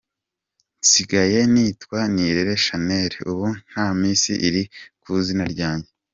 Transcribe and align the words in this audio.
Nsigaye 0.81 1.39
nitwa 1.53 1.99
Nirere 2.13 2.55
Shanel, 2.65 3.13
ubu 3.31 3.47
nta 3.69 3.85
Miss 3.99 4.23
iri 4.47 4.63
ku 5.01 5.07
izina 5.21 5.45
ryanjye. 5.53 5.89